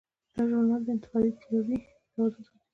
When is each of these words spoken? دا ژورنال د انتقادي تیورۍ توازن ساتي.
دا 0.33 0.41
ژورنال 0.49 0.81
د 0.85 0.87
انتقادي 0.95 1.31
تیورۍ 1.41 1.79
توازن 2.13 2.43
ساتي. 2.47 2.67